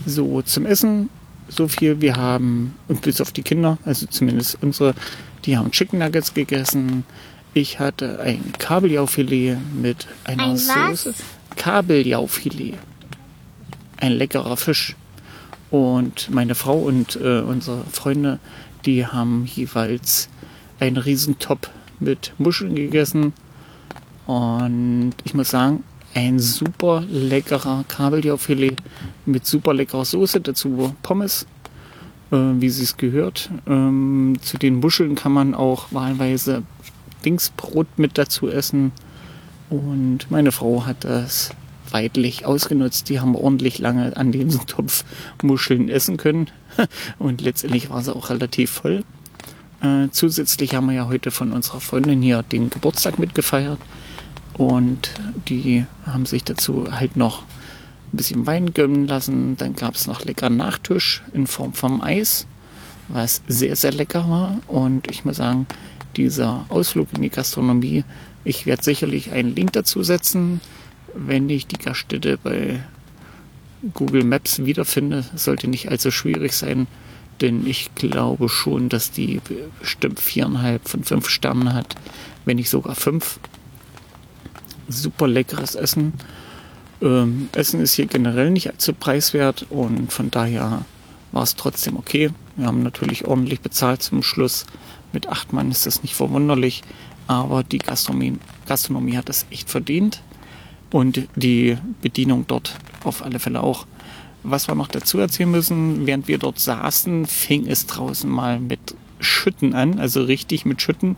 So, 0.07 0.42
zum 0.42 0.66
Essen 0.66 1.11
so 1.54 1.68
viel. 1.68 2.00
Wir 2.00 2.16
haben, 2.16 2.75
und 2.88 3.02
bis 3.02 3.21
auf 3.21 3.32
die 3.32 3.42
Kinder, 3.42 3.78
also 3.85 4.06
zumindest 4.06 4.59
unsere, 4.62 4.94
die 5.44 5.56
haben 5.56 5.71
Chicken 5.71 5.99
Nuggets 5.99 6.35
gegessen. 6.35 7.04
Ich 7.54 7.78
hatte 7.78 8.21
ein 8.21 8.52
Kabeljaufilet 8.59 9.59
mit 9.75 10.06
einer 10.25 10.44
Ein 10.44 10.52
was? 10.54 11.02
Soße. 11.02 11.14
Kabeljaufilet. 11.56 12.78
Ein 13.99 14.12
leckerer 14.12 14.56
Fisch. 14.56 14.97
Und 15.71 16.30
meine 16.30 16.54
Frau 16.54 16.78
und 16.78 17.16
äh, 17.16 17.40
unsere 17.40 17.85
Freunde, 17.90 18.38
die 18.85 19.06
haben 19.06 19.47
jeweils 19.47 20.28
einen 20.80 20.97
Riesentop 20.97 21.71
mit 22.00 22.32
Muscheln 22.38 22.75
gegessen. 22.75 23.32
Und 24.26 25.14
ich 25.25 25.35
muss 25.35 25.50
sagen, 25.50 25.85
ein 26.14 26.38
super 26.38 27.04
leckerer 27.09 27.85
Kabeljaufilet 27.88 28.76
mit 29.26 29.47
super 29.47 29.75
leckerer 29.75 30.04
Soße, 30.04 30.40
dazu 30.40 30.95
Pommes, 31.02 31.47
äh, 32.31 32.37
wie 32.37 32.69
sie 32.69 32.85
es 32.85 32.97
gehört. 32.97 33.50
Ähm, 33.66 34.37
zu 34.42 34.59
den 34.59 34.76
Muscheln 34.76 35.14
kann 35.14 35.33
man 35.33 35.54
auch 35.54 35.87
wahlweise 35.90 36.62
Dingsbrot 37.25 37.87
mit 37.97 38.19
dazu 38.19 38.49
essen. 38.49 38.92
Und 39.71 40.31
meine 40.31 40.52
Frau 40.52 40.85
hat 40.85 41.04
das 41.04 41.50
weidlich 41.90 42.45
ausgenutzt. 42.45 43.09
Die 43.09 43.21
haben 43.21 43.35
ordentlich 43.35 43.78
lange 43.78 44.16
an 44.16 44.33
diesem 44.33 44.66
Topf 44.66 45.04
Muscheln 45.42 45.88
essen 45.88 46.16
können. 46.16 46.49
Und 47.19 47.40
letztendlich 47.40 47.90
war 47.90 48.02
sie 48.02 48.14
auch 48.14 48.31
relativ 48.31 48.71
voll. 48.71 49.04
Äh, 49.83 50.09
zusätzlich 50.11 50.75
haben 50.75 50.87
wir 50.87 50.95
ja 50.95 51.09
heute 51.09 51.31
von 51.31 51.52
unserer 51.52 51.81
Freundin 51.81 52.23
hier 52.23 52.42
den 52.42 52.71
Geburtstag 52.71 53.19
mitgefeiert. 53.19 53.78
Und 54.54 55.12
die 55.49 55.87
haben 56.04 56.26
sich 56.26 56.44
dazu 56.44 56.88
halt 56.90 57.16
noch 57.16 57.42
ein 57.42 58.16
bisschen 58.16 58.47
Wein 58.47 58.75
gönnen 58.75 59.06
lassen. 59.06 59.56
Dann 59.56 59.75
gab 59.75 59.94
es 59.94 60.06
noch 60.06 60.25
leckeren 60.25 60.56
Nachtisch 60.56 61.23
in 61.32 61.47
Form 61.47 61.73
vom 61.73 62.02
Eis, 62.02 62.47
was 63.09 63.42
sehr, 63.49 63.76
sehr 63.76 63.92
lecker 63.92 64.28
war. 64.28 64.59
Und 64.66 65.11
ich 65.11 65.25
muss 65.25 65.37
sagen, 65.37 65.66
dieser 66.16 66.66
Ausflug 66.68 67.09
in 67.14 67.23
die 67.23 67.30
Gastronomie, 67.30 68.04
ich 68.44 68.66
werde 68.66 68.82
sicherlich 68.82 69.32
einen 69.32 69.54
Link 69.54 69.73
dazu 69.73 70.02
setzen, 70.02 70.61
wenn 71.14 71.49
ich 71.49 71.66
die 71.66 71.78
Gaststätte 71.78 72.38
bei 72.42 72.80
Google 73.94 74.25
Maps 74.25 74.64
wiederfinde. 74.64 75.25
Sollte 75.35 75.68
nicht 75.68 75.90
allzu 75.90 76.11
schwierig 76.11 76.52
sein, 76.52 76.87
denn 77.40 77.66
ich 77.66 77.94
glaube 77.94 78.49
schon, 78.49 78.88
dass 78.88 79.11
die 79.11 79.40
bestimmt 79.80 80.21
viereinhalb 80.21 80.88
von 80.88 81.04
fünf 81.04 81.28
Sternen 81.28 81.73
hat, 81.73 81.97
wenn 82.44 82.56
nicht 82.56 82.71
sogar 82.71 82.94
fünf. 82.94 83.38
Super 84.89 85.29
leckeres 85.29 85.75
Essen. 85.75 86.15
Ähm, 87.01 87.49
Essen 87.53 87.81
ist 87.81 87.95
hier 87.95 88.07
generell 88.07 88.51
nicht 88.51 88.71
allzu 88.71 88.93
preiswert 88.93 89.67
und 89.71 90.12
von 90.12 90.31
daher 90.31 90.85
war 91.33 91.43
es 91.43 91.57
trotzdem 91.57 91.97
okay. 91.97 92.31
Wir 92.57 92.67
haben 92.67 92.83
natürlich 92.83 93.27
ordentlich 93.27 93.61
bezahlt 93.61 94.03
zum 94.03 94.23
Schluss. 94.23 94.67
Mit 95.12 95.29
acht 95.29 95.53
Mann 95.53 95.71
ist 95.71 95.87
das 95.87 96.03
nicht 96.03 96.15
verwunderlich, 96.15 96.83
aber 97.27 97.62
die 97.62 97.79
Gastronomie, 97.79 98.39
Gastronomie 98.67 99.17
hat 99.17 99.29
das 99.29 99.47
echt 99.51 99.71
verdient 99.71 100.23
und 100.91 101.29
die 101.35 101.77
Bedienung 102.01 102.47
dort 102.47 102.77
auf 103.05 103.23
alle 103.23 103.39
Fälle 103.39 103.62
auch. 103.62 103.87
Was 104.45 104.69
wir 104.69 104.75
noch 104.75 104.89
dazu 104.89 105.19
erzählen 105.19 105.51
müssen, 105.51 106.07
während 106.07 106.29
wir 106.29 106.39
dort 106.39 106.59
saßen, 106.59 107.27
fing 107.27 107.67
es 107.69 107.87
draußen 107.87 108.29
mal 108.29 108.59
mit 108.59 108.97
Schütten 109.21 109.75
an, 109.75 110.01
also 110.01 110.23
richtig 110.25 110.65
mit 110.65 110.83
Schütten. 110.83 111.17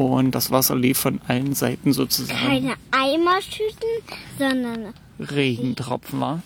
Und 0.00 0.30
das 0.34 0.50
Wasser 0.50 0.76
lief 0.76 0.96
von 0.98 1.20
allen 1.28 1.54
Seiten 1.54 1.92
sozusagen. 1.92 2.38
Keine 2.40 2.72
Eimerschütten, 2.90 3.90
sondern 4.38 4.94
Regentropfen 5.18 6.20
war, 6.20 6.42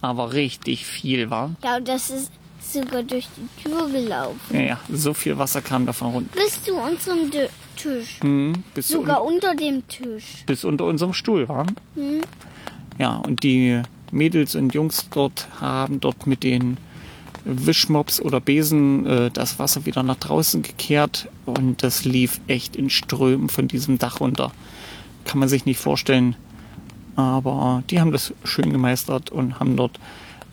aber 0.00 0.32
richtig 0.32 0.84
viel 0.84 1.30
war. 1.30 1.50
ja, 1.62 1.78
das 1.78 2.10
ist 2.10 2.32
sogar 2.60 3.04
durch 3.04 3.28
die 3.36 3.62
Tür 3.62 3.88
gelaufen. 3.88 4.36
Ja, 4.52 4.60
ja, 4.60 4.80
so 4.92 5.14
viel 5.14 5.38
Wasser 5.38 5.62
kam 5.62 5.86
davon 5.86 6.10
runter. 6.12 6.30
Bis 6.34 6.60
zu 6.64 6.74
unserem 6.74 7.30
Dö- 7.30 7.48
Tisch. 7.76 8.18
Hm, 8.20 8.64
bis, 8.74 8.90
un 8.90 9.00
Sogar 9.02 9.22
unter 9.22 9.54
dem 9.54 9.86
Tisch. 9.86 10.42
bis 10.46 10.64
unter 10.64 10.86
unserem 10.86 11.12
Stuhl 11.12 11.48
war. 11.48 11.66
Ja, 12.98 13.16
und 13.18 13.44
die 13.44 13.80
Mädels 14.10 14.56
und 14.56 14.74
Jungs 14.74 15.06
dort 15.10 15.46
haben 15.60 16.00
dort 16.00 16.26
mit 16.26 16.42
den 16.42 16.78
Wischmops 17.44 18.20
oder 18.20 18.40
Besen 18.40 19.06
äh, 19.06 19.30
das 19.30 19.58
Wasser 19.58 19.86
wieder 19.86 20.02
nach 20.02 20.16
draußen 20.16 20.62
gekehrt 20.62 21.28
und 21.46 21.82
das 21.82 22.04
lief 22.04 22.40
echt 22.46 22.76
in 22.76 22.90
Strömen 22.90 23.48
von 23.48 23.68
diesem 23.68 23.98
Dach 23.98 24.20
runter. 24.20 24.52
Kann 25.24 25.38
man 25.38 25.48
sich 25.48 25.66
nicht 25.66 25.78
vorstellen. 25.78 26.36
Aber 27.14 27.82
die 27.90 28.00
haben 28.00 28.12
das 28.12 28.32
schön 28.44 28.72
gemeistert 28.72 29.30
und 29.30 29.60
haben 29.60 29.76
dort 29.76 29.98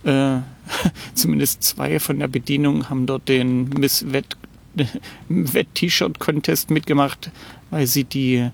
äh, 0.04 0.38
zumindest 1.14 1.64
zwei 1.64 2.00
von 2.00 2.20
der 2.20 2.28
Bedienung 2.28 2.90
haben 2.90 3.06
dort 3.06 3.30
den 3.30 3.70
Miss 3.70 4.12
Wett 4.12 4.38
Wett-T-Shirt-Contest 5.30 6.70
mitgemacht, 6.70 7.32
weil 7.70 7.88
sie 7.88 8.04
die 8.04 8.50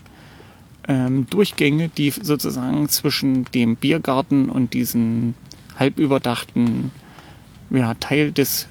ähm, 0.88 1.28
Durchgänge, 1.30 1.90
die 1.90 2.12
sozusagen 2.12 2.88
zwischen 2.90 3.46
dem 3.46 3.76
Biergarten 3.76 4.50
und 4.50 4.74
diesem 4.74 5.34
halbüberdachten 5.78 6.92
ja, 7.70 7.94
Teil 7.96 8.32
des, 8.32 8.68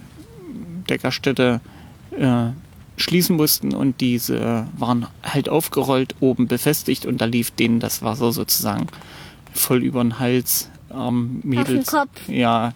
der 0.88 0.98
Gaststätte 0.98 1.60
äh, 2.12 2.50
schließen 2.96 3.36
mussten 3.36 3.74
und 3.74 4.00
diese 4.00 4.66
waren 4.76 5.06
halt 5.22 5.48
aufgerollt, 5.48 6.14
oben 6.20 6.46
befestigt 6.46 7.06
und 7.06 7.20
da 7.20 7.24
lief 7.24 7.50
denen 7.50 7.80
das 7.80 8.02
Wasser 8.02 8.32
sozusagen 8.32 8.86
voll 9.52 9.82
über 9.82 10.02
den 10.02 10.18
Hals. 10.18 10.70
Ähm, 10.92 11.40
Mädels. 11.42 11.88
Kopf. 11.88 12.28
Ja, 12.28 12.72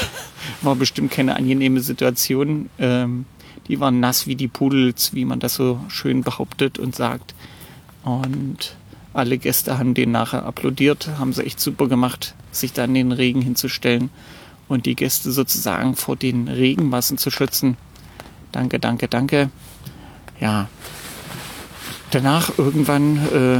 war 0.62 0.74
bestimmt 0.74 1.12
keine 1.12 1.36
angenehme 1.36 1.80
Situation. 1.80 2.68
Ähm, 2.78 3.26
die 3.68 3.80
waren 3.80 4.00
nass 4.00 4.26
wie 4.26 4.36
die 4.36 4.48
Pudels, 4.48 5.14
wie 5.14 5.24
man 5.24 5.40
das 5.40 5.54
so 5.54 5.80
schön 5.88 6.22
behauptet 6.22 6.78
und 6.78 6.94
sagt. 6.94 7.34
Und 8.02 8.76
alle 9.12 9.38
Gäste 9.38 9.78
haben 9.78 9.94
den 9.94 10.10
nachher 10.10 10.44
applaudiert, 10.44 11.08
haben 11.18 11.32
sie 11.32 11.44
echt 11.44 11.60
super 11.60 11.86
gemacht, 11.86 12.34
sich 12.50 12.72
da 12.72 12.84
in 12.84 12.94
den 12.94 13.12
Regen 13.12 13.40
hinzustellen 13.40 14.10
und 14.68 14.86
die 14.86 14.94
Gäste 14.94 15.32
sozusagen 15.32 15.96
vor 15.96 16.16
den 16.16 16.48
Regenmassen 16.48 17.18
zu 17.18 17.30
schützen. 17.30 17.76
Danke, 18.52 18.78
danke, 18.78 19.08
danke. 19.08 19.50
Ja. 20.40 20.68
Danach 22.10 22.58
irgendwann, 22.58 23.16
äh, 23.32 23.56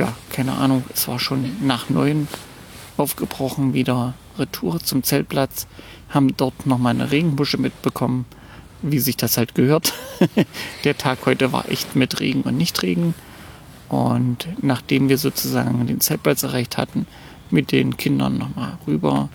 ja, 0.00 0.12
keine 0.30 0.52
Ahnung, 0.52 0.84
es 0.94 1.06
war 1.08 1.18
schon 1.18 1.56
nach 1.66 1.90
neun 1.90 2.26
aufgebrochen, 2.96 3.74
wieder 3.74 4.14
Retour 4.38 4.80
zum 4.80 5.02
Zeltplatz, 5.02 5.66
haben 6.08 6.34
dort 6.36 6.66
nochmal 6.66 6.94
eine 6.94 7.10
Regenbusche 7.10 7.58
mitbekommen, 7.58 8.24
wie 8.82 8.98
sich 8.98 9.16
das 9.16 9.36
halt 9.36 9.54
gehört. 9.54 9.94
Der 10.84 10.96
Tag 10.96 11.26
heute 11.26 11.52
war 11.52 11.68
echt 11.68 11.96
mit 11.96 12.20
Regen 12.20 12.42
und 12.42 12.56
Nichtregen. 12.56 13.14
Und 13.88 14.46
nachdem 14.62 15.08
wir 15.08 15.18
sozusagen 15.18 15.86
den 15.86 16.00
Zeltplatz 16.00 16.44
erreicht 16.44 16.78
hatten, 16.78 17.06
mit 17.50 17.72
den 17.72 17.96
Kindern 17.96 18.38
nochmal 18.38 18.78
rüber, 18.86 19.28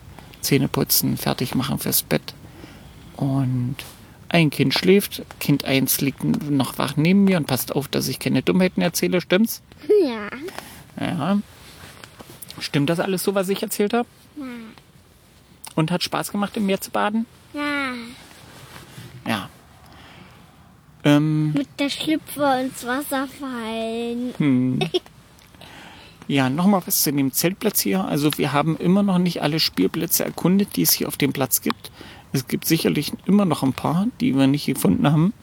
Zähne 0.45 0.67
putzen, 0.67 1.17
fertig 1.17 1.55
machen 1.55 1.79
fürs 1.79 2.03
Bett. 2.03 2.33
Und 3.17 3.75
ein 4.29 4.49
Kind 4.49 4.73
schläft, 4.73 5.23
Kind 5.39 5.65
1 5.65 6.01
liegt 6.01 6.23
noch 6.23 6.77
wach 6.77 6.95
neben 6.97 7.23
mir 7.23 7.37
und 7.37 7.47
passt 7.47 7.75
auf, 7.75 7.87
dass 7.87 8.07
ich 8.07 8.19
keine 8.19 8.41
Dummheiten 8.41 8.81
erzähle, 8.81 9.21
stimmt's? 9.21 9.61
Ja. 10.03 10.29
Ja. 10.99 11.39
Stimmt 12.59 12.89
das 12.89 12.99
alles 12.99 13.23
so, 13.23 13.35
was 13.35 13.49
ich 13.49 13.61
erzählt 13.63 13.93
habe? 13.93 14.07
Und 15.75 15.91
hat 15.91 16.03
Spaß 16.03 16.31
gemacht, 16.31 16.55
im 16.57 16.65
Meer 16.65 16.79
zu 16.79 16.91
baden? 16.91 17.25
Ja. 17.53 17.93
Ja. 19.27 19.49
Ähm, 21.03 21.53
Mit 21.53 21.67
der 21.79 21.89
Schlüpfer 21.89 22.61
ins 22.61 22.85
Wasser 22.85 23.27
fallen. 23.27 24.33
hm. 24.37 24.79
Ja, 26.27 26.49
nochmal 26.49 26.81
was 26.85 27.03
zu 27.03 27.11
dem 27.11 27.31
Zeltplatz 27.31 27.81
hier. 27.81 28.03
Also 28.03 28.31
wir 28.37 28.51
haben 28.51 28.77
immer 28.77 29.03
noch 29.03 29.19
nicht 29.19 29.41
alle 29.41 29.59
Spielplätze 29.59 30.25
erkundet, 30.25 30.75
die 30.75 30.81
es 30.81 30.91
hier 30.91 31.07
auf 31.07 31.17
dem 31.17 31.33
Platz 31.33 31.61
gibt. 31.61 31.91
Es 32.33 32.47
gibt 32.47 32.65
sicherlich 32.65 33.13
immer 33.25 33.45
noch 33.45 33.63
ein 33.63 33.73
paar, 33.73 34.07
die 34.19 34.35
wir 34.35 34.47
nicht 34.47 34.65
gefunden 34.65 35.09
haben. 35.09 35.33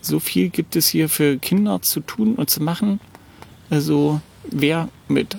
So 0.00 0.20
viel 0.20 0.50
gibt 0.50 0.76
es 0.76 0.86
hier 0.86 1.08
für 1.08 1.38
Kinder 1.38 1.82
zu 1.82 2.00
tun 2.00 2.36
und 2.36 2.48
zu 2.48 2.62
machen. 2.62 3.00
Also 3.68 4.20
wer 4.44 4.88
mit 5.08 5.36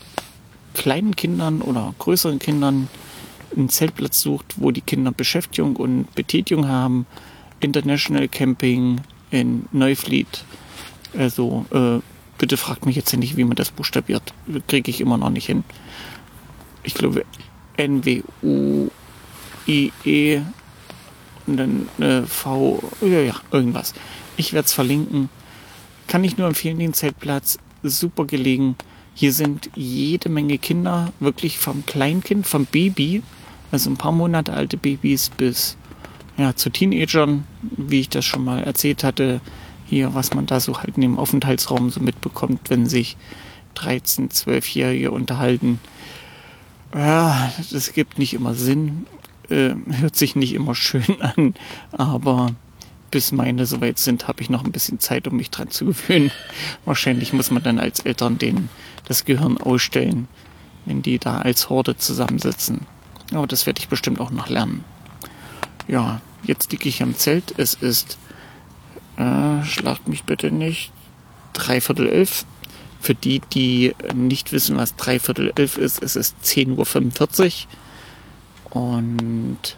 kleinen 0.74 1.16
Kindern 1.16 1.62
oder 1.62 1.96
größeren 1.98 2.40
Kindern 2.40 2.90
einen 3.56 3.70
Zeltplatz 3.70 4.22
sucht, 4.22 4.56
wo 4.58 4.72
die 4.72 4.82
Kinder 4.82 5.12
Beschäftigung 5.12 5.78
und 5.78 6.14
Betätigung 6.14 6.68
haben, 6.68 7.06
International 7.62 8.28
Camping 8.28 9.02
in 9.32 9.66
Neuflied. 9.72 10.44
Also 11.18 11.66
äh, 11.72 12.00
bitte 12.38 12.58
fragt 12.58 12.86
mich 12.86 12.96
jetzt 12.96 13.16
nicht, 13.16 13.38
wie 13.38 13.44
man 13.44 13.56
das 13.56 13.72
buchstabiert. 13.72 14.34
Kriege 14.68 14.92
ich 14.92 15.02
immer 15.02 15.18
noch 15.18 15.30
nicht 15.30 15.46
hin. 15.46 15.64
Ich 16.84 16.94
glaube 16.94 17.26
N-W-U-I-E 17.78 18.92
und 21.48 21.58
dann 21.58 21.90
äh, 22.00 22.24
V, 22.24 22.84
ja, 23.02 23.20
ja, 23.20 23.36
irgendwas. 23.52 23.94
Ich 24.36 24.54
werde 24.54 24.66
es 24.66 24.74
verlinken. 24.74 25.30
Kann 26.08 26.24
ich 26.24 26.38
nur 26.38 26.48
empfehlen, 26.48 26.80
den 26.80 26.94
Zeltplatz. 26.94 27.58
Super 27.84 28.26
gelegen. 28.26 28.76
Hier 29.14 29.34
sind 29.34 29.70
jede 29.76 30.30
Menge 30.30 30.58
Kinder, 30.58 31.12
wirklich 31.20 31.58
vom 31.58 31.86
Kleinkind, 31.86 32.46
vom 32.46 32.66
Baby, 32.66 33.24
also 33.72 33.90
ein 33.90 33.98
paar 33.98 34.12
Monate 34.12 34.54
alte 34.54 34.78
Babys 34.78 35.30
bis 35.30 35.76
ja, 36.38 36.56
zu 36.56 36.70
Teenagern, 36.70 37.46
wie 37.62 38.02
ich 38.02 38.10
das 38.10 38.26
schon 38.26 38.44
mal 38.44 38.64
erzählt 38.64 39.04
hatte, 39.04 39.42
hier, 39.88 40.14
was 40.14 40.34
man 40.34 40.46
da 40.46 40.60
so 40.60 40.78
halt 40.78 40.96
in 40.98 41.02
dem 41.02 41.18
Aufenthaltsraum 41.18 41.90
so 41.90 42.00
mitbekommt, 42.00 42.70
wenn 42.70 42.86
sich 42.86 43.18
13-, 43.76 44.32
12-Jährige 44.32 45.12
unterhalten. 45.12 45.80
Ja, 46.94 47.52
das 47.72 47.94
gibt 47.94 48.20
nicht 48.20 48.34
immer 48.34 48.54
Sinn, 48.54 49.06
äh, 49.50 49.74
hört 49.90 50.16
sich 50.16 50.36
nicht 50.36 50.54
immer 50.54 50.76
schön 50.76 51.22
an, 51.22 51.56
aber 51.92 52.52
bis 53.12 53.32
meine 53.32 53.66
soweit 53.66 54.00
sind, 54.00 54.28
habe 54.28 54.42
ich 54.42 54.50
noch 54.50 54.66
ein 54.66 54.72
bisschen 54.72 55.00
Zeit, 55.00 55.28
um 55.28 55.38
mich 55.38 55.50
dran 55.50 55.70
zu 55.70 55.86
gewöhnen. 55.86 56.32
Wahrscheinlich 56.86 57.34
muss 57.34 57.52
man 57.52 57.64
dann 57.64 57.80
als 57.80 58.02
Eltern 58.02 58.38
denen 58.38 58.70
das 59.06 59.26
Gehirn 59.26 59.58
ausstellen, 59.58 60.28
wenn 60.86 61.02
die 61.02 61.18
da 61.18 61.40
als 61.40 61.70
Horde 61.70 61.98
zusammensitzen. 61.98 62.82
Aber 63.34 63.48
das 63.48 63.66
werde 63.66 63.80
ich 63.80 63.88
bestimmt 63.88 64.20
auch 64.20 64.32
noch 64.32 64.50
lernen. 64.50 64.84
Ja, 65.88 66.22
jetzt 66.44 66.72
liege 66.72 66.90
ich 66.90 67.02
am 67.02 67.16
Zelt. 67.16 67.54
Es 67.58 67.74
ist, 67.74 68.18
äh, 69.18 69.64
schlagt 69.66 70.08
mich 70.08 70.24
bitte 70.24 70.52
nicht, 70.52 70.92
dreiviertel 71.54 72.08
elf. 72.08 72.46
Für 73.00 73.14
die, 73.14 73.42
die 73.54 73.94
nicht 74.16 74.52
wissen, 74.52 74.76
was 74.78 74.96
dreiviertel 74.96 75.52
elf 75.56 75.78
ist, 75.78 76.02
es 76.02 76.16
ist 76.16 76.36
10.45 76.44 77.66
Uhr. 78.74 78.82
Und 78.82 79.78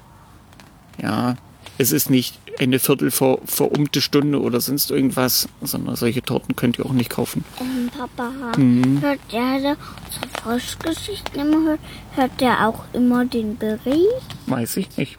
ja, 1.01 1.35
es 1.77 1.91
ist 1.91 2.09
nicht 2.09 2.37
eine 2.59 2.79
Viertel 2.79 3.11
vor, 3.11 3.39
verumte 3.45 4.01
Stunde 4.01 4.41
oder 4.41 4.59
sonst 4.59 4.91
irgendwas, 4.91 5.47
sondern 5.61 5.95
solche 5.95 6.21
Torten 6.21 6.55
könnt 6.55 6.77
ihr 6.79 6.85
auch 6.85 6.91
nicht 6.93 7.09
kaufen. 7.09 7.45
Ähm, 7.61 7.89
Papa, 7.97 8.31
Mhm. 8.57 9.01
hört 9.01 9.19
der, 9.31 9.59
der 9.61 9.77
unsere 10.05 10.27
Froschgeschichten 10.41 11.39
immer 11.39 11.63
hört, 11.69 11.79
hört 12.15 12.41
der 12.41 12.67
auch 12.67 12.83
immer 12.93 13.25
den 13.25 13.57
Bericht? 13.57 14.35
Weiß 14.47 14.75
ich 14.77 14.97
nicht. 14.97 15.17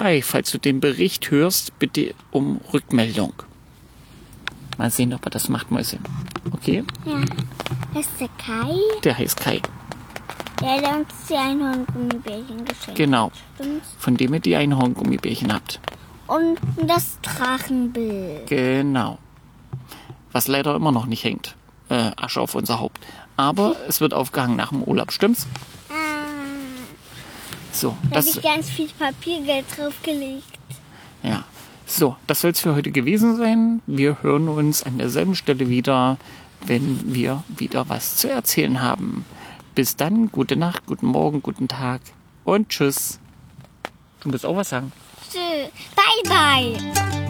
Kai, 0.00 0.22
falls 0.22 0.50
du 0.50 0.56
den 0.56 0.80
Bericht 0.80 1.30
hörst, 1.30 1.78
bitte 1.78 2.14
um 2.30 2.58
Rückmeldung. 2.72 3.34
Mal 4.78 4.90
sehen, 4.90 5.12
ob 5.12 5.26
er 5.26 5.30
das 5.30 5.50
macht, 5.50 5.70
Mäuschen. 5.70 5.98
Okay? 6.52 6.84
Ja. 7.04 7.20
Ist 8.00 8.08
der 8.18 8.28
Kai? 8.38 8.74
Der 9.04 9.18
heißt 9.18 9.38
Kai. 9.38 9.60
Der, 10.62 10.80
der 10.80 10.96
uns 11.00 11.08
die 11.28 11.34
Einhorn-Gummibärchen 11.34 12.64
geschenkt 12.64 12.94
Genau. 12.96 13.26
hat. 13.26 13.32
Stimmt's? 13.56 13.88
Von 13.98 14.16
dem 14.16 14.32
ihr 14.32 14.40
die 14.40 14.56
Einhorn-Gummibärchen 14.56 15.52
habt. 15.52 15.80
Und 16.26 16.58
das 16.86 17.18
Drachenbild. 17.20 18.46
Genau. 18.46 19.18
Was 20.32 20.48
leider 20.48 20.76
immer 20.76 20.92
noch 20.92 21.04
nicht 21.04 21.24
hängt. 21.24 21.56
Äh, 21.90 22.12
Asche 22.16 22.40
auf 22.40 22.54
unser 22.54 22.80
Haupt. 22.80 23.00
Aber 23.36 23.76
es 23.86 24.00
wird 24.00 24.14
aufgehangen 24.14 24.56
nach 24.56 24.70
dem 24.70 24.82
Urlaub, 24.82 25.12
stimmt's? 25.12 25.46
So, 27.72 27.96
da 28.10 28.16
habe 28.16 28.28
ich 28.28 28.42
ganz 28.42 28.68
viel 28.68 28.88
Papiergeld 28.98 29.64
draufgelegt. 29.76 30.44
ja. 31.22 31.44
So, 31.86 32.14
das 32.28 32.40
soll 32.42 32.52
es 32.52 32.60
für 32.60 32.76
heute 32.76 32.92
gewesen 32.92 33.36
sein. 33.36 33.82
Wir 33.88 34.22
hören 34.22 34.48
uns 34.48 34.84
an 34.84 34.98
derselben 34.98 35.34
Stelle 35.34 35.68
wieder, 35.68 36.18
wenn 36.64 37.12
wir 37.12 37.42
wieder 37.48 37.88
was 37.88 38.14
zu 38.16 38.30
erzählen 38.30 38.80
haben. 38.80 39.24
Bis 39.74 39.96
dann, 39.96 40.30
gute 40.30 40.54
Nacht, 40.54 40.86
guten 40.86 41.06
Morgen, 41.06 41.42
guten 41.42 41.66
Tag 41.66 42.00
und 42.44 42.68
tschüss. 42.68 43.18
Du 44.20 44.28
musst 44.28 44.46
auch 44.46 44.54
was 44.54 44.68
sagen. 44.68 44.92
Tschö. 45.32 45.38
Bye, 45.96 46.78
bye. 46.78 47.29